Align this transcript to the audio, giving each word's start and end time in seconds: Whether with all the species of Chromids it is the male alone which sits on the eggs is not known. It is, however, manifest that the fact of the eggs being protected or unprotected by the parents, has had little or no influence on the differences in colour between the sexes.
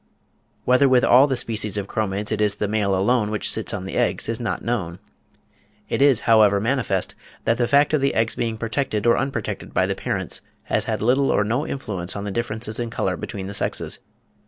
Whether 0.65 0.89
with 0.89 1.03
all 1.05 1.27
the 1.27 1.35
species 1.35 1.77
of 1.77 1.85
Chromids 1.85 2.31
it 2.31 2.41
is 2.41 2.55
the 2.55 2.67
male 2.67 2.95
alone 2.95 3.29
which 3.29 3.51
sits 3.51 3.71
on 3.71 3.85
the 3.85 3.97
eggs 3.97 4.27
is 4.27 4.39
not 4.39 4.63
known. 4.65 4.97
It 5.89 6.01
is, 6.01 6.21
however, 6.21 6.59
manifest 6.59 7.13
that 7.45 7.59
the 7.59 7.67
fact 7.67 7.93
of 7.93 8.01
the 8.01 8.15
eggs 8.15 8.33
being 8.33 8.57
protected 8.57 9.05
or 9.05 9.15
unprotected 9.15 9.75
by 9.75 9.85
the 9.85 9.93
parents, 9.93 10.41
has 10.63 10.85
had 10.85 11.03
little 11.03 11.29
or 11.29 11.43
no 11.43 11.67
influence 11.67 12.15
on 12.15 12.23
the 12.23 12.31
differences 12.31 12.79
in 12.79 12.89
colour 12.89 13.15
between 13.15 13.45
the 13.45 13.53
sexes. 13.53 13.99